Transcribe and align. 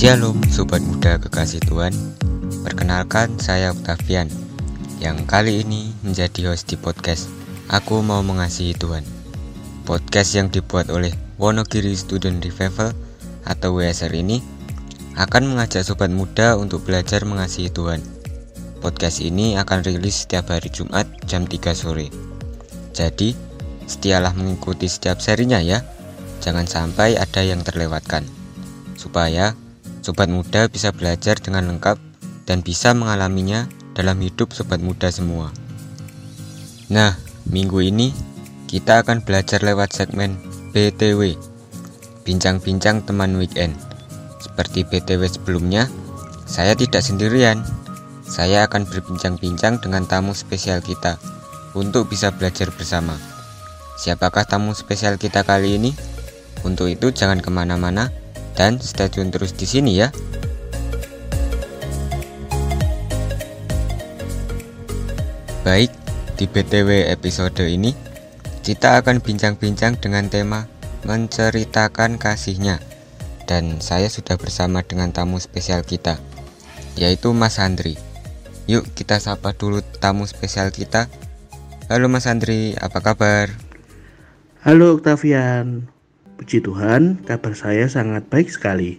Shalom 0.00 0.40
Sobat 0.48 0.80
Muda 0.80 1.20
Kekasih 1.20 1.60
Tuhan 1.60 1.92
Perkenalkan 2.64 3.36
saya 3.36 3.68
Octavian 3.68 4.32
Yang 4.96 5.28
kali 5.28 5.60
ini 5.60 5.92
menjadi 6.00 6.48
host 6.48 6.72
di 6.72 6.80
podcast 6.80 7.28
Aku 7.68 8.00
Mau 8.00 8.24
Mengasihi 8.24 8.72
Tuhan 8.72 9.04
Podcast 9.84 10.32
yang 10.32 10.48
dibuat 10.48 10.88
oleh 10.88 11.12
Wonogiri 11.36 11.92
Student 11.92 12.40
Revival 12.40 12.96
atau 13.44 13.76
WSR 13.76 14.16
ini 14.16 14.40
akan 15.20 15.52
mengajak 15.52 15.84
sobat 15.84 16.08
muda 16.08 16.56
untuk 16.56 16.80
belajar 16.88 17.20
mengasihi 17.28 17.68
Tuhan. 17.68 18.00
Podcast 18.80 19.20
ini 19.20 19.60
akan 19.60 19.84
rilis 19.84 20.24
setiap 20.24 20.48
hari 20.48 20.72
Jumat 20.72 21.04
jam 21.28 21.44
3 21.44 21.76
sore. 21.76 22.08
Jadi, 22.96 23.36
setialah 23.84 24.32
mengikuti 24.32 24.88
setiap 24.88 25.20
serinya 25.20 25.60
ya. 25.60 25.84
Jangan 26.40 26.64
sampai 26.64 27.20
ada 27.20 27.44
yang 27.44 27.60
terlewatkan. 27.60 28.24
Supaya 28.96 29.52
sobat 30.00 30.28
muda 30.32 30.68
bisa 30.68 30.92
belajar 30.92 31.36
dengan 31.40 31.68
lengkap 31.70 31.96
dan 32.44 32.60
bisa 32.60 32.92
mengalaminya 32.92 33.68
dalam 33.92 34.20
hidup 34.20 34.52
sobat 34.52 34.80
muda 34.80 35.12
semua. 35.12 35.52
Nah, 36.90 37.14
minggu 37.46 37.78
ini 37.86 38.10
kita 38.66 39.02
akan 39.02 39.22
belajar 39.22 39.62
lewat 39.66 39.94
segmen 39.94 40.38
BTW 40.70 41.34
Bincang-bincang 42.22 43.02
teman 43.02 43.34
weekend 43.34 43.74
Seperti 44.38 44.86
BTW 44.86 45.26
sebelumnya 45.26 45.90
Saya 46.46 46.78
tidak 46.78 47.02
sendirian 47.02 47.66
Saya 48.22 48.70
akan 48.70 48.86
berbincang-bincang 48.86 49.82
dengan 49.82 50.06
tamu 50.06 50.30
spesial 50.38 50.78
kita 50.78 51.18
Untuk 51.74 52.06
bisa 52.06 52.30
belajar 52.30 52.70
bersama 52.70 53.18
Siapakah 53.98 54.46
tamu 54.46 54.70
spesial 54.78 55.18
kita 55.18 55.42
kali 55.42 55.74
ini? 55.74 55.90
Untuk 56.62 56.86
itu 56.86 57.10
jangan 57.10 57.42
ke 57.42 57.50
mana-mana 57.50 58.06
Dan 58.60 58.76
stay 58.76 59.08
tune 59.08 59.32
terus 59.32 59.56
di 59.56 59.64
sini 59.64 59.96
ya 59.96 60.12
Baik, 65.64 65.88
di 66.36 66.44
BTW 66.44 67.08
episode 67.08 67.64
ini 67.64 67.96
kita 68.60 69.00
akan 69.00 69.24
bincang-bincang 69.24 69.96
dengan 69.96 70.28
tema 70.28 70.68
menceritakan 71.08 72.20
kasihnya 72.20 72.84
dan 73.48 73.80
saya 73.80 74.12
sudah 74.12 74.36
bersama 74.36 74.84
dengan 74.84 75.08
tamu 75.08 75.40
spesial 75.40 75.80
kita 75.80 76.20
yaitu 77.00 77.32
Mas 77.32 77.56
Andri. 77.56 77.96
Yuk 78.68 78.84
kita 78.92 79.24
sapa 79.24 79.56
dulu 79.56 79.80
tamu 80.04 80.28
spesial 80.28 80.68
kita. 80.68 81.08
Halo 81.88 82.12
Mas 82.12 82.28
Andri, 82.28 82.76
apa 82.76 83.00
kabar? 83.00 83.56
Halo 84.60 85.00
Octavian. 85.00 85.99
Puji 86.40 86.64
Tuhan, 86.64 87.20
kabar 87.28 87.52
saya 87.52 87.84
sangat 87.84 88.24
baik 88.32 88.48
sekali. 88.48 88.96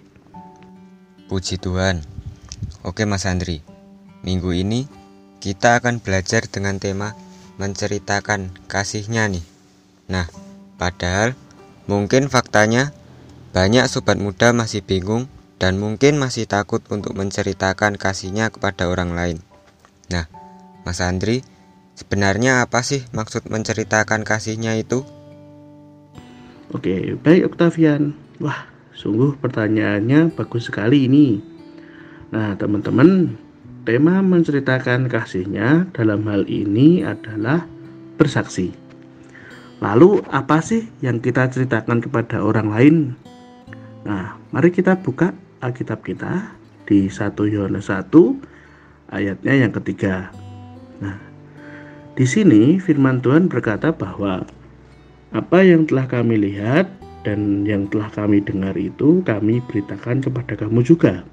Puji 1.25 1.57
Tuhan. 1.57 2.05
Oke 2.85 3.09
Mas 3.09 3.25
Andri. 3.25 3.65
Minggu 4.21 4.53
ini 4.53 4.85
kita 5.41 5.81
akan 5.81 6.05
belajar 6.05 6.45
dengan 6.45 6.77
tema 6.77 7.17
menceritakan 7.57 8.53
kasihnya 8.69 9.25
nih. 9.25 9.41
Nah, 10.05 10.29
padahal 10.77 11.33
mungkin 11.89 12.29
faktanya 12.29 12.93
banyak 13.57 13.89
sobat 13.89 14.21
muda 14.21 14.53
masih 14.53 14.85
bingung 14.85 15.25
dan 15.57 15.81
mungkin 15.81 16.21
masih 16.21 16.45
takut 16.45 16.85
untuk 16.93 17.17
menceritakan 17.17 17.97
kasihnya 17.97 18.53
kepada 18.53 18.85
orang 18.85 19.17
lain. 19.17 19.41
Nah, 20.13 20.29
Mas 20.85 21.01
Andri, 21.01 21.41
sebenarnya 21.97 22.61
apa 22.61 22.85
sih 22.85 23.01
maksud 23.17 23.49
menceritakan 23.49 24.21
kasihnya 24.29 24.77
itu? 24.77 25.01
Oke, 26.71 27.19
baik 27.19 27.51
Octavian. 27.51 28.15
Wah, 28.39 28.63
sungguh 28.95 29.35
pertanyaannya 29.43 30.31
bagus 30.31 30.71
sekali 30.71 31.03
ini. 31.03 31.43
Nah, 32.31 32.55
teman-teman, 32.55 33.35
tema 33.83 34.23
menceritakan 34.23 35.11
kasihnya 35.11 35.91
dalam 35.91 36.23
hal 36.31 36.47
ini 36.47 37.03
adalah 37.03 37.67
bersaksi. 38.15 38.71
Lalu 39.83 40.23
apa 40.31 40.63
sih 40.63 40.87
yang 41.03 41.19
kita 41.19 41.51
ceritakan 41.51 41.99
kepada 41.99 42.39
orang 42.39 42.71
lain? 42.71 42.95
Nah, 44.07 44.39
mari 44.55 44.71
kita 44.71 44.95
buka 44.95 45.35
Alkitab 45.59 46.07
kita 46.07 46.55
di 46.87 47.11
1 47.11 47.35
Yohanes 47.51 47.91
1 47.91 48.15
ayatnya 49.11 49.67
yang 49.67 49.75
ketiga. 49.75 50.31
Nah, 51.03 51.19
di 52.15 52.23
sini 52.23 52.79
firman 52.79 53.19
Tuhan 53.19 53.51
berkata 53.51 53.91
bahwa 53.91 54.47
apa 55.31 55.63
yang 55.63 55.87
telah 55.87 56.07
kami 56.11 56.35
lihat 56.35 56.91
dan 57.23 57.63
yang 57.63 57.87
telah 57.87 58.11
kami 58.11 58.43
dengar 58.43 58.75
itu 58.75 59.23
kami 59.23 59.63
beritakan 59.63 60.19
kepada 60.19 60.59
kamu 60.59 60.83
juga 60.83 61.23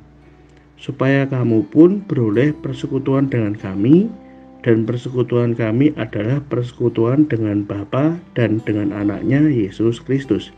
supaya 0.79 1.27
kamu 1.27 1.67
pun 1.75 2.07
beroleh 2.07 2.55
persekutuan 2.55 3.27
dengan 3.27 3.59
kami 3.59 4.07
dan 4.63 4.87
persekutuan 4.87 5.55
kami 5.59 5.91
adalah 5.99 6.39
persekutuan 6.47 7.27
dengan 7.27 7.67
Bapa 7.67 8.19
dan 8.39 8.63
dengan 8.63 8.95
anaknya 8.95 9.43
Yesus 9.47 10.03
Kristus. 10.03 10.51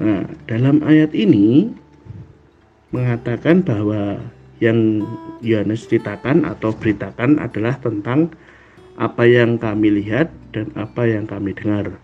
Nah, 0.00 0.26
dalam 0.48 0.80
ayat 0.84 1.12
ini 1.16 1.70
mengatakan 2.92 3.62
bahwa 3.64 4.20
yang 4.58 5.04
Yohanes 5.44 5.86
ceritakan 5.86 6.48
atau 6.48 6.72
beritakan 6.72 7.36
adalah 7.38 7.76
tentang 7.78 8.32
apa 8.98 9.26
yang 9.26 9.58
kami 9.58 9.90
lihat 10.02 10.30
dan 10.54 10.70
apa 10.78 11.06
yang 11.06 11.26
kami 11.26 11.54
dengar. 11.54 11.98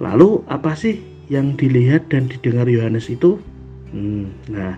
Lalu 0.00 0.44
apa 0.48 0.76
sih 0.76 1.00
yang 1.28 1.56
dilihat 1.56 2.08
dan 2.12 2.28
didengar 2.28 2.68
Yohanes 2.68 3.08
itu? 3.08 3.40
Hmm, 3.92 4.32
nah, 4.48 4.76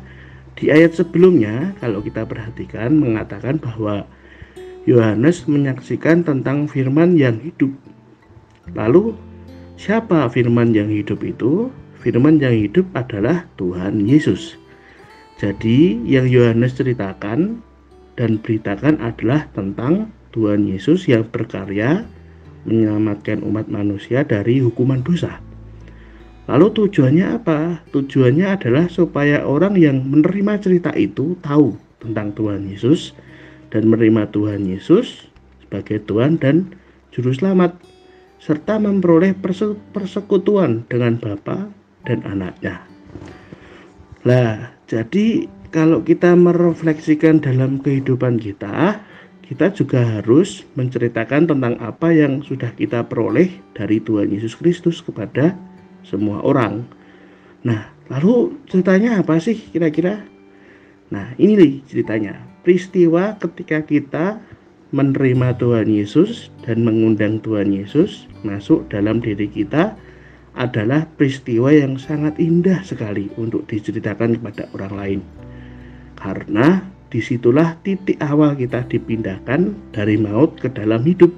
di 0.58 0.70
ayat 0.74 0.98
sebelumnya 0.98 1.74
kalau 1.78 2.02
kita 2.02 2.26
perhatikan 2.26 2.98
mengatakan 2.98 3.62
bahwa 3.62 4.06
Yohanes 4.88 5.44
menyaksikan 5.44 6.24
tentang 6.24 6.64
firman 6.64 7.14
yang 7.14 7.36
hidup. 7.44 7.70
Lalu, 8.72 9.12
siapa 9.76 10.26
firman 10.32 10.72
yang 10.72 10.88
hidup 10.88 11.20
itu? 11.20 11.68
Firman 12.00 12.40
yang 12.40 12.56
hidup 12.56 12.88
adalah 12.96 13.44
Tuhan 13.60 14.08
Yesus. 14.08 14.56
Jadi, 15.36 16.00
yang 16.08 16.26
Yohanes 16.26 16.74
ceritakan 16.74 17.60
dan 18.18 18.40
beritakan 18.42 18.98
adalah 18.98 19.46
tentang 19.54 20.10
Tuhan 20.32 20.68
Yesus 20.68 21.08
yang 21.08 21.26
berkarya 21.28 22.04
menyelamatkan 22.68 23.40
umat 23.46 23.70
manusia 23.72 24.26
dari 24.26 24.60
hukuman 24.60 25.00
dosa. 25.00 25.40
Lalu 26.48 26.72
tujuannya 26.72 27.26
apa? 27.40 27.84
Tujuannya 27.92 28.56
adalah 28.56 28.88
supaya 28.88 29.44
orang 29.44 29.76
yang 29.76 30.00
menerima 30.04 30.60
cerita 30.64 30.92
itu 30.96 31.36
tahu 31.44 31.76
tentang 32.00 32.32
Tuhan 32.32 32.64
Yesus 32.68 33.12
dan 33.68 33.88
menerima 33.92 34.32
Tuhan 34.32 34.64
Yesus 34.64 35.28
sebagai 35.64 36.00
Tuhan 36.08 36.40
dan 36.40 36.72
Juru 37.12 37.36
Selamat 37.36 37.76
serta 38.40 38.80
memperoleh 38.80 39.36
persekutuan 39.92 40.88
dengan 40.88 41.20
Bapa 41.20 41.68
dan 42.08 42.24
anaknya. 42.24 42.80
Lah, 44.24 44.72
jadi 44.88 45.44
kalau 45.68 46.00
kita 46.00 46.32
merefleksikan 46.32 47.44
dalam 47.44 47.82
kehidupan 47.84 48.40
kita, 48.40 49.04
kita 49.48 49.72
juga 49.72 50.04
harus 50.04 50.68
menceritakan 50.76 51.48
tentang 51.48 51.80
apa 51.80 52.12
yang 52.12 52.44
sudah 52.44 52.68
kita 52.76 53.08
peroleh 53.08 53.48
dari 53.72 53.96
Tuhan 53.96 54.28
Yesus 54.28 54.52
Kristus 54.52 55.00
kepada 55.00 55.56
semua 56.04 56.44
orang. 56.44 56.84
Nah, 57.64 57.88
lalu 58.12 58.60
ceritanya 58.68 59.24
apa 59.24 59.40
sih 59.40 59.56
kira-kira? 59.56 60.20
Nah, 61.08 61.32
ini 61.40 61.56
nih 61.56 61.72
ceritanya 61.88 62.36
peristiwa 62.60 63.40
ketika 63.40 63.80
kita 63.88 64.36
menerima 64.92 65.56
Tuhan 65.56 65.88
Yesus 65.88 66.52
dan 66.68 66.84
mengundang 66.84 67.40
Tuhan 67.40 67.72
Yesus 67.72 68.28
masuk 68.44 68.84
dalam 68.92 69.24
diri 69.24 69.48
kita 69.48 69.96
adalah 70.60 71.08
peristiwa 71.16 71.72
yang 71.72 71.96
sangat 71.96 72.36
indah 72.36 72.84
sekali 72.84 73.32
untuk 73.40 73.64
diceritakan 73.64 74.36
kepada 74.36 74.68
orang 74.76 74.92
lain. 74.92 75.20
Karena 76.20 76.84
di 77.08 77.24
situlah 77.24 77.76
titik 77.84 78.20
awal 78.20 78.52
kita 78.52 78.84
dipindahkan 78.88 79.72
dari 79.96 80.20
maut 80.20 80.56
ke 80.60 80.68
dalam 80.68 81.04
hidup. 81.04 81.32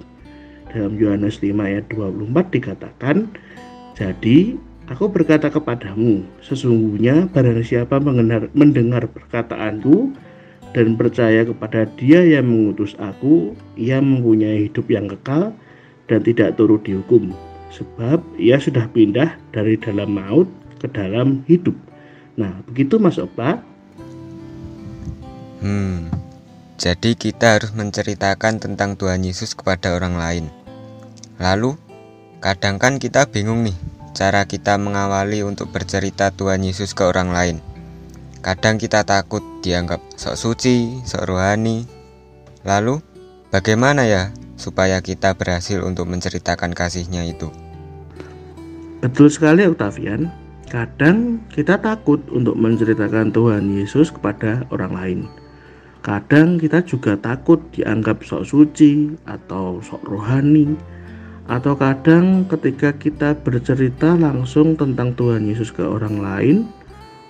Dalam 0.71 0.95
Yohanes 0.99 1.43
5 1.43 1.51
ayat 1.59 1.85
24 1.91 2.55
dikatakan, 2.55 3.27
Jadi 3.99 4.55
aku 4.87 5.11
berkata 5.11 5.51
kepadamu, 5.51 6.23
sesungguhnya 6.43 7.31
barang 7.31 7.63
siapa 7.67 7.99
mendengar 8.55 9.07
perkataanku 9.11 10.15
dan 10.71 10.95
percaya 10.95 11.43
kepada 11.43 11.91
Dia 11.99 12.23
yang 12.23 12.47
mengutus 12.47 12.95
aku, 13.03 13.55
ia 13.75 13.99
mempunyai 13.99 14.71
hidup 14.71 14.87
yang 14.87 15.11
kekal 15.11 15.51
dan 16.07 16.23
tidak 16.23 16.55
turut 16.59 16.83
dihukum, 16.87 17.35
sebab 17.71 18.23
ia 18.39 18.59
sudah 18.59 18.87
pindah 18.91 19.35
dari 19.55 19.75
dalam 19.79 20.15
maut 20.15 20.47
ke 20.79 20.87
dalam 20.91 21.43
hidup. 21.47 21.75
Nah, 22.39 22.63
begitu 22.67 22.99
Mas 22.99 23.19
Opa. 23.19 23.70
Hmm. 25.61 26.09
Jadi 26.81 27.13
kita 27.13 27.61
harus 27.61 27.77
menceritakan 27.77 28.57
tentang 28.57 28.97
Tuhan 28.97 29.21
Yesus 29.21 29.53
kepada 29.53 29.93
orang 29.93 30.17
lain. 30.17 30.45
Lalu, 31.37 31.77
kadang 32.41 32.81
kan 32.81 32.97
kita 32.97 33.29
bingung 33.29 33.69
nih 33.69 33.77
cara 34.17 34.49
kita 34.49 34.81
mengawali 34.81 35.45
untuk 35.45 35.69
bercerita 35.69 36.33
Tuhan 36.33 36.65
Yesus 36.65 36.97
ke 36.97 37.05
orang 37.05 37.31
lain. 37.31 37.57
Kadang 38.41 38.81
kita 38.81 39.05
takut 39.05 39.45
dianggap 39.61 40.01
sok 40.17 40.37
suci, 40.41 41.05
sok 41.05 41.29
rohani. 41.29 41.85
Lalu, 42.65 43.05
bagaimana 43.53 44.09
ya 44.09 44.33
supaya 44.57 45.05
kita 45.05 45.37
berhasil 45.37 45.85
untuk 45.85 46.09
menceritakan 46.09 46.73
kasihnya 46.73 47.29
itu? 47.29 47.53
Betul 49.05 49.29
sekali 49.33 49.65
Octavian. 49.69 50.33
Kadang 50.69 51.45
kita 51.51 51.81
takut 51.83 52.21
untuk 52.31 52.55
menceritakan 52.57 53.33
Tuhan 53.33 53.75
Yesus 53.75 54.13
kepada 54.13 54.65
orang 54.71 54.93
lain. 54.93 55.21
Kadang 56.01 56.57
kita 56.57 56.81
juga 56.81 57.13
takut 57.21 57.61
dianggap 57.77 58.25
sok 58.25 58.49
suci 58.49 59.13
atau 59.29 59.85
sok 59.85 60.01
rohani. 60.09 60.73
Atau 61.45 61.77
kadang 61.77 62.49
ketika 62.49 62.95
kita 62.97 63.37
bercerita 63.37 64.17
langsung 64.17 64.79
tentang 64.81 65.13
Tuhan 65.13 65.45
Yesus 65.45 65.69
ke 65.75 65.85
orang 65.85 66.23
lain, 66.23 66.57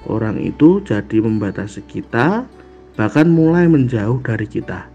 orang 0.06 0.38
itu 0.38 0.78
jadi 0.87 1.19
membatasi 1.19 1.82
kita, 1.90 2.46
bahkan 2.94 3.26
mulai 3.26 3.67
menjauh 3.67 4.22
dari 4.22 4.46
kita. 4.46 4.87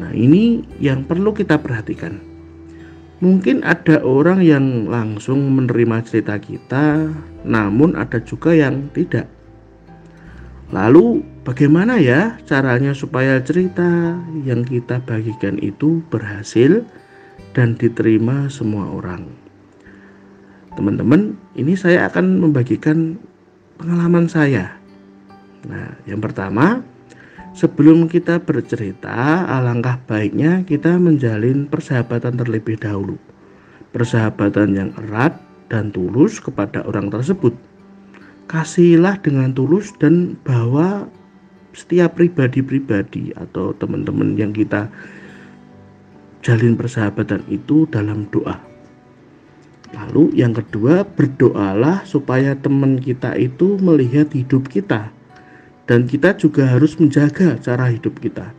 Nah, 0.00 0.14
ini 0.16 0.64
yang 0.80 1.04
perlu 1.04 1.36
kita 1.36 1.60
perhatikan. 1.60 2.22
Mungkin 3.22 3.62
ada 3.62 4.00
orang 4.02 4.40
yang 4.42 4.88
langsung 4.88 5.52
menerima 5.54 6.02
cerita 6.02 6.40
kita, 6.40 7.06
namun 7.44 7.94
ada 7.94 8.18
juga 8.18 8.50
yang 8.56 8.88
tidak. 8.96 9.28
Lalu, 10.72 11.22
bagaimana 11.42 11.98
ya 11.98 12.38
caranya 12.46 12.94
supaya 12.94 13.42
cerita 13.42 14.18
yang 14.46 14.62
kita 14.62 15.02
bagikan 15.02 15.58
itu 15.58 16.02
berhasil 16.10 16.86
dan 17.54 17.74
diterima 17.78 18.46
semua 18.48 18.88
orang? 18.90 19.26
Teman-teman, 20.72 21.36
ini 21.52 21.76
saya 21.76 22.08
akan 22.08 22.40
membagikan 22.40 23.20
pengalaman 23.76 24.24
saya. 24.24 24.72
Nah, 25.68 25.92
yang 26.08 26.24
pertama, 26.24 26.80
sebelum 27.52 28.08
kita 28.08 28.40
bercerita, 28.40 29.44
alangkah 29.52 30.00
baiknya 30.08 30.64
kita 30.64 30.96
menjalin 30.96 31.68
persahabatan 31.68 32.40
terlebih 32.40 32.80
dahulu. 32.80 33.20
Persahabatan 33.92 34.72
yang 34.72 34.90
erat 34.96 35.36
dan 35.68 35.92
tulus 35.92 36.40
kepada 36.40 36.80
orang 36.88 37.12
tersebut. 37.12 37.52
Kasihilah 38.48 39.20
dengan 39.20 39.52
tulus 39.52 39.92
dan 40.00 40.40
bawa 40.40 41.04
setiap 41.72 42.16
pribadi-pribadi 42.16 43.32
atau 43.36 43.72
teman-teman 43.76 44.36
yang 44.36 44.52
kita 44.52 44.92
jalin 46.44 46.76
persahabatan 46.76 47.44
itu 47.48 47.88
dalam 47.88 48.28
doa. 48.28 48.60
Lalu 49.92 50.32
yang 50.40 50.56
kedua, 50.56 51.04
berdoalah 51.04 52.04
supaya 52.08 52.56
teman 52.56 52.96
kita 52.96 53.36
itu 53.36 53.76
melihat 53.76 54.32
hidup 54.32 54.68
kita. 54.72 55.12
Dan 55.84 56.08
kita 56.08 56.32
juga 56.40 56.64
harus 56.64 56.96
menjaga 56.96 57.60
cara 57.60 57.92
hidup 57.92 58.16
kita. 58.22 58.56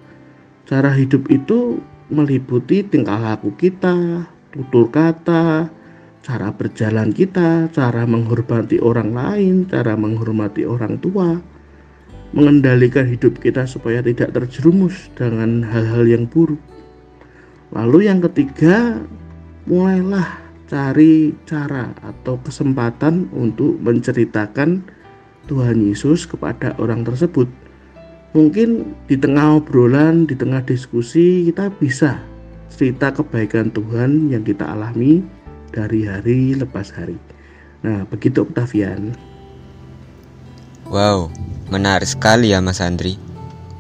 Cara 0.70 0.94
hidup 0.94 1.26
itu 1.34 1.82
meliputi 2.14 2.86
tingkah 2.86 3.18
laku 3.18 3.50
kita, 3.58 4.28
tutur 4.54 4.94
kata, 4.94 5.68
cara 6.22 6.54
berjalan 6.54 7.10
kita, 7.10 7.68
cara 7.74 8.06
menghormati 8.06 8.78
orang 8.78 9.12
lain, 9.12 9.56
cara 9.66 9.98
menghormati 9.98 10.64
orang 10.64 11.02
tua, 11.02 11.42
mengendalikan 12.34 13.06
hidup 13.06 13.38
kita 13.40 13.70
supaya 13.70 14.02
tidak 14.02 14.34
terjerumus 14.34 15.08
dengan 15.14 15.62
hal-hal 15.62 16.04
yang 16.10 16.26
buruk. 16.26 16.60
Lalu 17.74 18.10
yang 18.10 18.22
ketiga, 18.26 19.02
mulailah 19.70 20.42
cari 20.66 21.38
cara 21.46 21.94
atau 22.02 22.42
kesempatan 22.42 23.30
untuk 23.34 23.78
menceritakan 23.82 24.82
Tuhan 25.46 25.78
Yesus 25.86 26.26
kepada 26.26 26.74
orang 26.82 27.06
tersebut. 27.06 27.46
Mungkin 28.34 28.98
di 29.06 29.14
tengah 29.14 29.62
obrolan, 29.62 30.26
di 30.26 30.34
tengah 30.34 30.66
diskusi, 30.66 31.46
kita 31.46 31.70
bisa 31.78 32.18
cerita 32.74 33.14
kebaikan 33.14 33.70
Tuhan 33.70 34.34
yang 34.34 34.42
kita 34.42 34.66
alami 34.74 35.22
dari 35.70 36.10
hari 36.10 36.58
lepas 36.58 36.90
hari. 36.90 37.18
Nah, 37.86 38.10
begitu 38.10 38.42
Octavian. 38.42 39.14
Wow, 40.90 41.30
menarik 41.74 42.06
sekali 42.06 42.54
ya 42.54 42.62
Mas 42.62 42.78
Andri. 42.78 43.18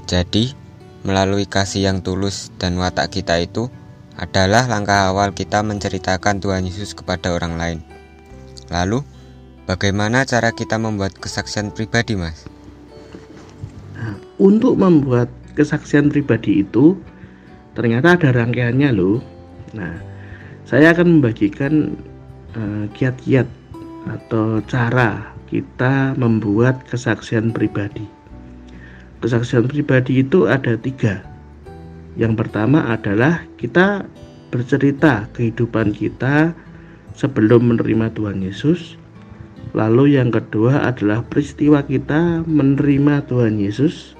Jadi, 0.09 0.57
melalui 1.05 1.45
kasih 1.45 1.85
yang 1.93 2.01
tulus 2.01 2.49
dan 2.57 2.73
watak 2.81 3.13
kita 3.13 3.37
itu, 3.37 3.69
adalah 4.17 4.65
langkah 4.65 5.13
awal 5.13 5.29
kita 5.37 5.61
menceritakan 5.61 6.41
Tuhan 6.41 6.65
Yesus 6.65 6.97
kepada 6.97 7.37
orang 7.37 7.53
lain. 7.61 7.79
Lalu, 8.73 9.05
bagaimana 9.69 10.25
cara 10.25 10.49
kita 10.49 10.81
membuat 10.81 11.13
kesaksian 11.21 11.69
pribadi, 11.69 12.17
Mas? 12.17 12.49
Untuk 14.41 14.81
membuat 14.81 15.29
kesaksian 15.53 16.09
pribadi 16.09 16.65
itu 16.65 16.97
ternyata 17.77 18.17
ada 18.17 18.33
rangkaiannya 18.33 18.89
loh. 18.89 19.21
Nah, 19.77 19.93
saya 20.65 20.93
akan 20.93 21.21
membagikan 21.21 21.93
eh, 22.57 22.85
kiat-kiat 22.97 23.47
uh, 23.47 24.17
atau 24.17 24.59
cara 24.65 25.32
kita 25.53 26.17
membuat 26.17 26.81
kesaksian 26.89 27.53
pribadi. 27.53 28.09
Kesaksian 29.21 29.69
pribadi 29.69 30.25
itu 30.25 30.49
ada 30.49 30.73
tiga 30.73 31.21
yang 32.13 32.37
pertama 32.37 32.85
adalah 32.93 33.41
kita 33.57 34.05
bercerita 34.53 35.25
kehidupan 35.33 35.97
kita 35.97 36.53
sebelum 37.17 37.73
menerima 37.73 38.13
Tuhan 38.13 38.45
Yesus. 38.45 39.01
Lalu 39.73 40.21
yang 40.21 40.29
kedua 40.29 40.93
adalah 40.93 41.25
peristiwa 41.25 41.81
kita 41.81 42.45
menerima 42.45 43.25
Tuhan 43.25 43.57
Yesus. 43.57 44.13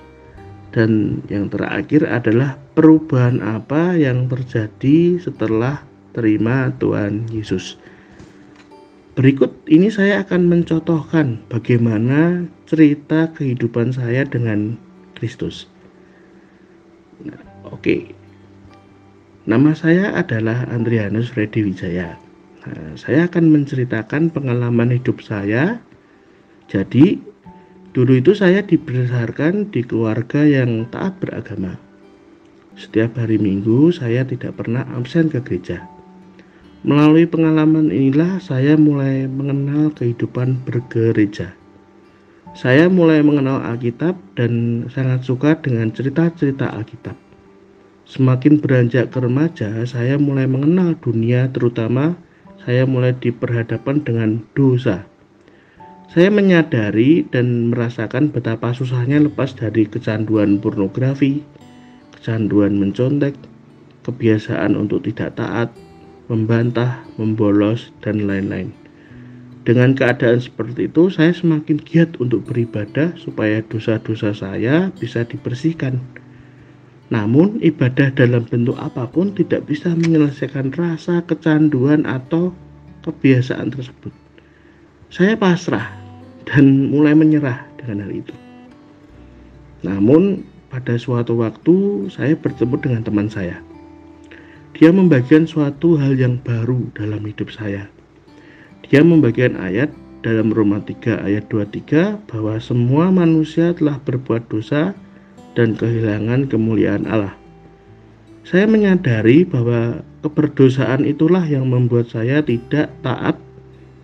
Dan 0.74 1.22
yang 1.30 1.54
terakhir 1.54 2.10
adalah 2.10 2.58
perubahan 2.74 3.46
apa 3.46 3.94
yang 3.94 4.26
terjadi 4.26 5.22
setelah 5.22 5.86
terima 6.18 6.74
Tuhan 6.82 7.30
Yesus. 7.30 7.78
Berikut 9.14 9.54
ini 9.70 9.94
saya 9.94 10.26
akan 10.26 10.50
mencontohkan 10.50 11.46
bagaimana 11.46 12.50
cerita 12.66 13.30
kehidupan 13.30 13.94
saya 13.94 14.26
dengan 14.26 14.74
Kristus. 15.14 15.70
Nah, 17.22 17.54
Oke, 17.70 18.12
nama 19.46 19.72
saya 19.78 20.18
adalah 20.18 20.66
Andrianus 20.68 21.32
Freddy 21.32 21.62
Wijaya. 21.62 22.20
Nah, 22.66 22.98
saya 23.00 23.30
akan 23.30 23.54
menceritakan 23.54 24.34
pengalaman 24.34 24.92
hidup 24.92 25.22
saya. 25.22 25.78
Jadi, 26.68 27.22
dulu 27.94 28.18
itu 28.18 28.34
saya 28.34 28.66
dibesarkan 28.66 29.70
di 29.70 29.86
keluarga 29.86 30.42
yang 30.42 30.90
taat 30.90 31.22
beragama. 31.22 31.78
Setiap 32.74 33.16
hari 33.22 33.38
Minggu 33.38 33.94
saya 33.94 34.26
tidak 34.26 34.58
pernah 34.58 34.84
absen 34.98 35.30
ke 35.30 35.38
gereja. 35.40 35.93
Melalui 36.84 37.24
pengalaman 37.24 37.96
inilah 37.96 38.44
saya 38.44 38.76
mulai 38.76 39.24
mengenal 39.24 39.96
kehidupan 39.96 40.68
bergereja. 40.68 41.56
Saya 42.60 42.92
mulai 42.92 43.24
mengenal 43.24 43.64
Alkitab 43.64 44.20
dan 44.36 44.84
sangat 44.92 45.24
suka 45.24 45.56
dengan 45.64 45.96
cerita-cerita 45.96 46.76
Alkitab. 46.76 47.16
Semakin 48.04 48.60
beranjak 48.60 49.16
ke 49.16 49.24
remaja, 49.24 49.80
saya 49.88 50.20
mulai 50.20 50.44
mengenal 50.44 51.00
dunia, 51.00 51.48
terutama 51.56 52.20
saya 52.68 52.84
mulai 52.84 53.16
diperhadapkan 53.16 54.04
dengan 54.04 54.44
dosa. 54.52 55.08
Saya 56.12 56.36
menyadari 56.36 57.24
dan 57.32 57.72
merasakan 57.72 58.28
betapa 58.28 58.76
susahnya 58.76 59.24
lepas 59.24 59.56
dari 59.56 59.88
kecanduan 59.88 60.60
pornografi, 60.60 61.48
kecanduan 62.20 62.76
mencontek, 62.76 63.40
kebiasaan 64.04 64.76
untuk 64.76 65.08
tidak 65.08 65.40
taat, 65.40 65.72
membantah, 66.32 67.04
membolos, 67.16 67.92
dan 68.04 68.28
lain-lain. 68.28 68.72
Dengan 69.64 69.96
keadaan 69.96 70.44
seperti 70.44 70.92
itu, 70.92 71.08
saya 71.08 71.32
semakin 71.32 71.80
giat 71.80 72.20
untuk 72.20 72.44
beribadah 72.52 73.16
supaya 73.16 73.64
dosa-dosa 73.64 74.36
saya 74.36 74.92
bisa 75.00 75.24
dibersihkan 75.24 76.04
namun, 77.14 77.62
ibadah 77.62 78.10
dalam 78.18 78.42
bentuk 78.50 78.74
apa 78.82 79.06
pun 79.06 79.38
tidak 79.38 79.70
bisa 79.70 79.94
menyelesaikan 79.94 80.74
rasa 80.74 81.22
kecanduan 81.30 82.10
atau 82.10 82.50
kebiasaan 83.06 83.70
tersebut. 83.70 84.10
Saya 85.14 85.38
pasrah 85.38 85.94
dan 86.50 86.90
mulai 86.90 87.14
menyerah 87.14 87.70
dengan 87.78 88.10
hal 88.10 88.14
itu. 88.18 88.36
Namun, 89.86 90.42
pada 90.74 90.98
suatu 90.98 91.38
waktu 91.38 92.08
saya 92.10 92.34
bertemu 92.34 92.76
dengan 92.82 93.02
teman 93.06 93.30
saya. 93.30 93.62
Dia 94.74 94.90
membagikan 94.90 95.46
suatu 95.46 96.02
hal 96.02 96.18
yang 96.18 96.42
baru 96.42 96.90
dalam 96.98 97.22
hidup 97.30 97.54
saya. 97.54 97.86
Dia 98.90 99.06
membagikan 99.06 99.54
ayat 99.62 99.94
dalam 100.26 100.50
Roma 100.50 100.82
3 100.82 101.22
ayat 101.30 101.46
23 101.54 102.18
bahwa 102.26 102.58
semua 102.58 103.14
manusia 103.14 103.78
telah 103.78 104.02
berbuat 104.02 104.50
dosa 104.50 104.98
dan 105.54 105.78
kehilangan 105.78 106.50
kemuliaan 106.50 107.06
Allah. 107.06 107.38
Saya 108.42 108.66
menyadari 108.66 109.46
bahwa 109.46 110.02
keberdosaan 110.26 111.06
itulah 111.06 111.46
yang 111.46 111.70
membuat 111.70 112.10
saya 112.10 112.42
tidak 112.42 112.90
taat 113.06 113.38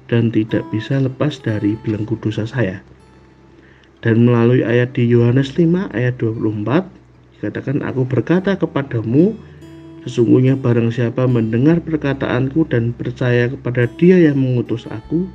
dan 0.06 0.30
tidak 0.30 0.62
bisa 0.70 1.02
lepas 1.02 1.42
dari 1.42 1.82
belenggu 1.82 2.14
dosa 2.22 2.46
saya. 2.46 2.86
Dan 4.06 4.30
melalui 4.30 4.62
ayat 4.62 4.94
di 4.94 5.10
Yohanes 5.10 5.58
5 5.58 5.98
ayat 5.98 6.22
24 6.22 7.42
dikatakan 7.42 7.82
aku 7.84 8.06
berkata 8.06 8.54
kepadamu 8.54 9.34
sesungguhnya 10.06 10.60
barang 10.60 10.94
siapa 10.94 11.28
mendengar 11.28 11.84
perkataanku 11.84 12.68
dan 12.70 12.96
percaya 12.96 13.52
kepada 13.52 13.88
dia 14.00 14.20
yang 14.20 14.40
mengutus 14.40 14.88
aku 14.88 15.28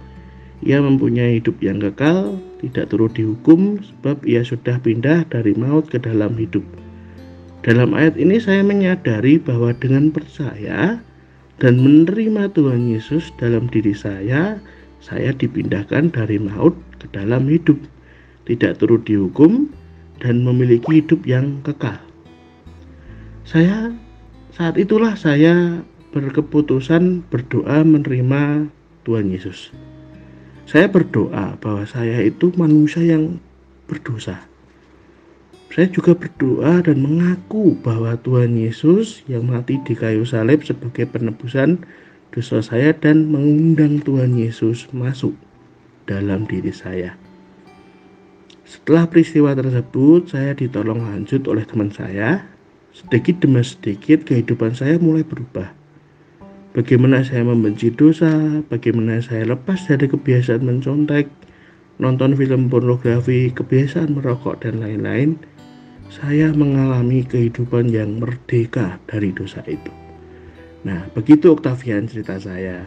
ia 0.65 0.81
mempunyai 0.81 1.43
hidup 1.43 1.61
yang 1.61 1.77
kekal, 1.77 2.41
tidak 2.65 2.89
turut 2.89 3.13
dihukum 3.13 3.85
sebab 3.85 4.25
ia 4.25 4.41
sudah 4.41 4.81
pindah 4.81 5.29
dari 5.29 5.53
maut 5.53 5.93
ke 5.93 6.01
dalam 6.01 6.33
hidup. 6.41 6.65
Dalam 7.61 7.93
ayat 7.93 8.17
ini 8.17 8.41
saya 8.41 8.65
menyadari 8.65 9.37
bahwa 9.37 9.77
dengan 9.77 10.09
percaya 10.09 10.97
dan 11.61 11.75
menerima 11.81 12.49
Tuhan 12.57 12.89
Yesus 12.89 13.29
dalam 13.37 13.69
diri 13.69 13.93
saya, 13.93 14.57
saya 15.05 15.37
dipindahkan 15.37 16.17
dari 16.17 16.41
maut 16.41 16.73
ke 16.97 17.13
dalam 17.13 17.45
hidup, 17.45 17.77
tidak 18.49 18.81
turut 18.81 19.05
dihukum 19.05 19.69
dan 20.25 20.49
memiliki 20.49 21.05
hidup 21.05 21.21
yang 21.29 21.61
kekal. 21.61 22.01
Saya 23.45 23.93
saat 24.55 24.79
itulah 24.79 25.19
saya 25.19 25.83
berkeputusan 26.15 27.27
berdoa 27.27 27.83
menerima 27.83 28.71
Tuhan 29.03 29.35
Yesus. 29.35 29.75
Saya 30.65 30.87
berdoa 30.87 31.59
bahwa 31.59 31.83
saya 31.91 32.23
itu 32.23 32.55
manusia 32.55 33.03
yang 33.03 33.43
berdosa. 33.91 34.39
Saya 35.75 35.91
juga 35.91 36.15
berdoa 36.15 36.87
dan 36.87 37.03
mengaku 37.03 37.75
bahwa 37.83 38.15
Tuhan 38.23 38.55
Yesus 38.55 39.27
yang 39.27 39.51
mati 39.51 39.83
di 39.83 39.99
kayu 39.99 40.23
salib 40.23 40.63
sebagai 40.63 41.11
penebusan 41.11 41.83
dosa 42.31 42.63
saya 42.63 42.95
dan 42.95 43.27
mengundang 43.27 43.99
Tuhan 44.07 44.39
Yesus 44.39 44.87
masuk 44.95 45.35
dalam 46.07 46.47
diri 46.47 46.71
saya. 46.71 47.19
Setelah 48.63 49.11
peristiwa 49.11 49.51
tersebut, 49.51 50.31
saya 50.31 50.55
ditolong 50.55 51.03
lanjut 51.03 51.43
oleh 51.51 51.67
teman 51.67 51.91
saya. 51.91 52.54
Sedikit 52.95 53.43
demi 53.43 53.61
sedikit 53.67 54.23
kehidupan 54.23 54.79
saya 54.79 54.97
mulai 55.03 55.27
berubah 55.27 55.85
bagaimana 56.75 57.23
saya 57.23 57.47
membenci 57.47 57.95
dosa, 57.95 58.61
bagaimana 58.67 59.23
saya 59.23 59.47
lepas 59.47 59.87
dari 59.87 60.11
kebiasaan 60.11 60.67
mencontek, 60.67 61.31
nonton 62.03 62.35
film 62.35 62.69
pornografi, 62.69 63.55
kebiasaan 63.55 64.19
merokok, 64.19 64.67
dan 64.67 64.83
lain-lain, 64.83 65.39
saya 66.11 66.51
mengalami 66.53 67.23
kehidupan 67.25 67.89
yang 67.89 68.19
merdeka 68.19 68.99
dari 69.09 69.31
dosa 69.31 69.63
itu. 69.71 69.89
Nah, 70.85 71.09
begitu 71.17 71.55
Octavian 71.55 72.05
cerita 72.11 72.37
saya. 72.37 72.85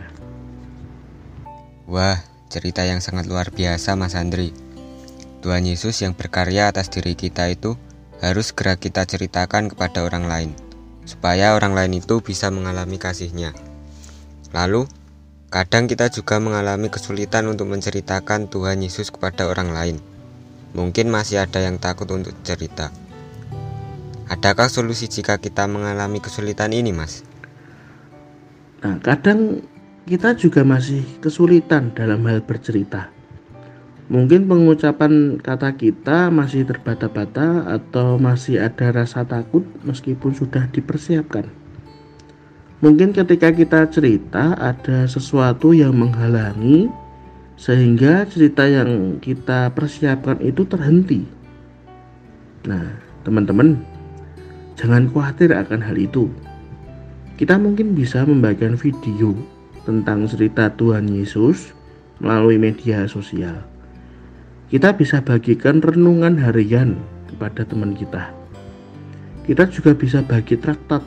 Wah, 1.90 2.20
cerita 2.52 2.84
yang 2.86 3.02
sangat 3.02 3.26
luar 3.26 3.50
biasa 3.50 3.98
Mas 3.98 4.14
Andri. 4.14 4.54
Tuhan 5.42 5.64
Yesus 5.66 6.04
yang 6.04 6.14
berkarya 6.14 6.70
atas 6.70 6.92
diri 6.92 7.16
kita 7.16 7.48
itu 7.48 7.80
harus 8.22 8.50
segera 8.50 8.78
kita 8.78 9.06
ceritakan 9.06 9.70
kepada 9.70 10.02
orang 10.06 10.26
lain, 10.26 10.52
supaya 11.06 11.54
orang 11.54 11.78
lain 11.78 12.02
itu 12.02 12.22
bisa 12.22 12.50
mengalami 12.50 12.98
kasihnya. 12.98 13.54
Lalu, 14.56 14.90
kadang 15.54 15.86
kita 15.86 16.10
juga 16.10 16.42
mengalami 16.42 16.90
kesulitan 16.90 17.46
untuk 17.52 17.70
menceritakan 17.70 18.50
Tuhan 18.50 18.82
Yesus 18.82 19.14
kepada 19.14 19.48
orang 19.48 19.70
lain. 19.76 19.98
Mungkin 20.76 21.08
masih 21.10 21.42
ada 21.42 21.64
yang 21.64 21.80
takut 21.80 22.08
untuk 22.12 22.36
cerita. 22.44 22.92
Adakah 24.28 24.68
solusi 24.68 25.08
jika 25.08 25.40
kita 25.40 25.66
mengalami 25.72 26.20
kesulitan 26.20 26.76
ini, 26.76 26.92
Mas? 26.92 27.24
Nah, 28.84 29.00
kadang 29.00 29.64
kita 30.04 30.36
juga 30.36 30.68
masih 30.68 31.04
kesulitan 31.24 31.96
dalam 31.96 32.24
hal 32.28 32.44
bercerita. 32.44 33.17
Mungkin 34.08 34.48
pengucapan 34.48 35.36
kata 35.36 35.76
kita 35.76 36.32
masih 36.32 36.64
terbata-bata 36.64 37.68
atau 37.68 38.16
masih 38.16 38.64
ada 38.64 39.04
rasa 39.04 39.28
takut 39.28 39.68
meskipun 39.84 40.32
sudah 40.32 40.64
dipersiapkan. 40.72 41.44
Mungkin 42.80 43.12
ketika 43.12 43.52
kita 43.52 43.84
cerita 43.92 44.56
ada 44.56 45.04
sesuatu 45.12 45.76
yang 45.76 45.92
menghalangi 45.92 46.88
sehingga 47.60 48.24
cerita 48.32 48.64
yang 48.64 49.20
kita 49.20 49.76
persiapkan 49.76 50.40
itu 50.40 50.64
terhenti. 50.64 51.28
Nah, 52.64 52.96
teman-teman, 53.28 53.76
jangan 54.80 55.12
khawatir 55.12 55.52
akan 55.52 55.84
hal 55.84 56.00
itu. 56.00 56.32
Kita 57.36 57.60
mungkin 57.60 57.92
bisa 57.92 58.24
membagikan 58.24 58.80
video 58.80 59.36
tentang 59.84 60.32
cerita 60.32 60.72
Tuhan 60.72 61.12
Yesus 61.12 61.76
melalui 62.24 62.56
media 62.56 63.04
sosial. 63.04 63.77
Kita 64.68 64.96
bisa 64.96 65.24
bagikan 65.24 65.80
renungan 65.80 66.36
harian 66.44 67.00
kepada 67.32 67.64
teman 67.64 67.96
kita. 67.96 68.32
Kita 69.48 69.64
juga 69.72 69.96
bisa 69.96 70.20
bagi 70.20 70.60
traktat 70.60 71.00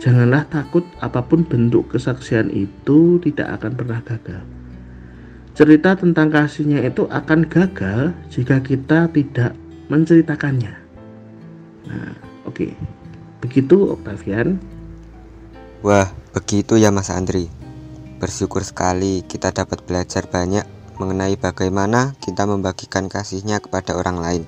Janganlah 0.00 0.48
takut 0.48 0.80
apa 1.04 1.20
pun 1.20 1.44
bentuk 1.44 1.92
kesaksian 1.92 2.48
itu 2.48 3.20
tidak 3.20 3.60
akan 3.60 3.72
pernah 3.76 4.00
gagal. 4.00 4.40
Cerita 5.52 5.92
tentang 5.92 6.32
kasihnya 6.32 6.80
itu 6.88 7.04
akan 7.04 7.44
gagal 7.44 8.16
jika 8.32 8.64
kita 8.64 9.12
tidak 9.12 9.52
menceritakannya. 9.92 10.72
Nah, 11.84 12.16
oke. 12.48 12.64
Okay. 12.64 12.72
Begitu 13.44 13.92
Octavian. 13.92 14.56
Wah, 15.84 16.08
begitu 16.32 16.80
ya 16.80 16.88
Mas 16.88 17.12
Andri. 17.12 17.52
Bersyukur 18.16 18.64
sekali 18.64 19.20
kita 19.28 19.52
dapat 19.52 19.84
belajar 19.84 20.24
banyak 20.24 20.64
mengenai 21.00 21.40
bagaimana 21.40 22.12
kita 22.20 22.44
membagikan 22.44 23.08
kasihnya 23.08 23.64
kepada 23.64 23.96
orang 23.96 24.20
lain. 24.20 24.42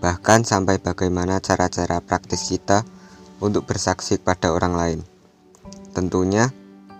Bahkan 0.00 0.48
sampai 0.48 0.80
bagaimana 0.80 1.44
cara-cara 1.44 2.00
praktis 2.00 2.48
kita 2.48 2.88
untuk 3.44 3.68
bersaksi 3.68 4.16
kepada 4.16 4.56
orang 4.56 4.72
lain. 4.72 5.00
Tentunya 5.92 6.48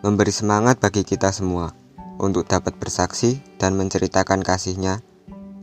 memberi 0.05 0.29
semangat 0.29 0.85
bagi 0.85 1.09
kita 1.09 1.33
semua 1.33 1.73
untuk 2.21 2.45
dapat 2.45 2.77
bersaksi 2.77 3.41
dan 3.57 3.73
menceritakan 3.81 4.45
kasihnya 4.45 5.01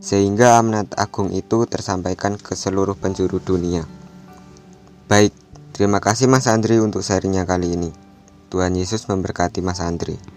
sehingga 0.02 0.58
amanat 0.58 0.92
agung 0.98 1.30
itu 1.30 1.62
tersampaikan 1.70 2.34
ke 2.36 2.58
seluruh 2.58 2.98
penjuru 2.98 3.38
dunia. 3.38 3.86
Baik, 5.06 5.30
terima 5.70 6.02
kasih 6.02 6.26
Mas 6.26 6.50
Andri 6.50 6.82
untuk 6.82 7.06
sharingnya 7.06 7.46
kali 7.46 7.78
ini. 7.78 7.90
Tuhan 8.50 8.74
Yesus 8.74 9.06
memberkati 9.06 9.62
Mas 9.62 9.78
Andri. 9.78 10.35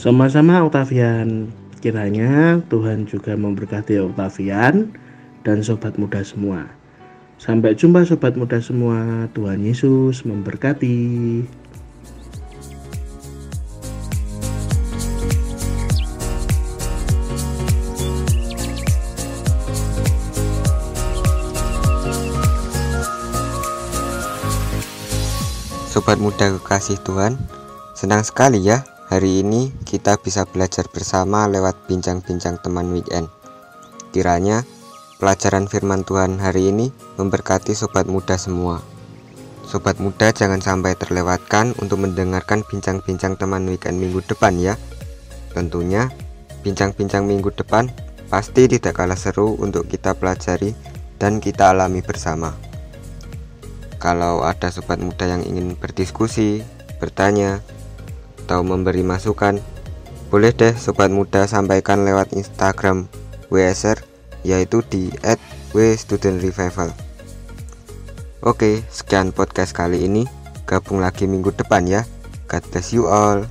Sama-sama 0.00 0.64
Octavian. 0.64 1.52
Kiranya 1.84 2.56
Tuhan 2.72 3.04
juga 3.04 3.36
memberkati 3.36 4.00
Octavian 4.00 4.96
dan 5.44 5.60
sobat 5.60 6.00
muda 6.00 6.24
semua. 6.24 6.72
Sampai 7.36 7.76
jumpa 7.76 8.08
sobat 8.08 8.32
muda 8.32 8.64
semua. 8.64 9.28
Tuhan 9.36 9.60
Yesus 9.60 10.24
memberkati. 10.24 11.44
Sobat 25.92 26.16
muda 26.16 26.56
kekasih 26.56 26.96
Tuhan, 27.04 27.36
senang 27.92 28.24
sekali 28.24 28.64
ya 28.64 28.80
hari 29.10 29.42
ini 29.42 29.74
kita 29.82 30.16
bisa 30.22 30.46
belajar 30.46 30.86
bersama 30.86 31.50
lewat 31.50 31.90
bincang-bincang 31.90 32.62
teman 32.62 32.94
weekend. 32.94 33.26
Kiranya 34.14 34.62
Pelajaran 35.20 35.68
firman 35.68 36.00
Tuhan 36.00 36.40
hari 36.40 36.72
ini 36.72 36.88
memberkati 37.20 37.76
sobat 37.76 38.08
muda 38.08 38.40
semua. 38.40 38.80
Sobat 39.68 40.00
muda 40.00 40.32
jangan 40.32 40.64
sampai 40.64 40.96
terlewatkan 40.96 41.76
untuk 41.76 42.00
mendengarkan 42.00 42.64
bincang-bincang 42.64 43.36
teman 43.36 43.68
weekend 43.68 44.00
minggu 44.00 44.24
depan 44.24 44.56
ya. 44.56 44.80
Tentunya, 45.52 46.08
bincang-bincang 46.64 47.28
minggu 47.28 47.52
depan 47.52 47.92
pasti 48.32 48.64
tidak 48.64 48.96
kalah 48.96 49.20
seru 49.20 49.60
untuk 49.60 49.92
kita 49.92 50.16
pelajari 50.16 50.72
dan 51.20 51.36
kita 51.36 51.76
alami 51.76 52.00
bersama. 52.00 52.56
Kalau 54.00 54.40
ada 54.40 54.72
sobat 54.72 55.04
muda 55.04 55.28
yang 55.28 55.44
ingin 55.44 55.76
berdiskusi, 55.76 56.64
bertanya, 56.96 57.60
atau 58.50 58.66
memberi 58.66 59.06
masukan, 59.06 59.62
boleh 60.26 60.50
deh 60.50 60.74
sobat 60.74 61.06
muda 61.06 61.46
sampaikan 61.46 62.02
lewat 62.02 62.34
Instagram 62.34 63.06
WSR 63.46 64.02
yaitu 64.42 64.82
di 64.90 65.06
@w_student_revival. 65.70 66.90
Oke, 68.42 68.82
sekian 68.90 69.30
podcast 69.30 69.70
kali 69.70 70.02
ini. 70.02 70.26
Gabung 70.66 70.98
lagi 70.98 71.30
minggu 71.30 71.54
depan 71.54 71.86
ya. 71.86 72.02
God 72.50 72.66
bless 72.74 72.90
you 72.90 73.06
all. 73.06 73.46